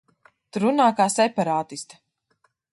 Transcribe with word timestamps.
Tu 0.55 0.61
runā 0.63 0.87
kā 1.01 1.07
separātiste. 1.17 2.03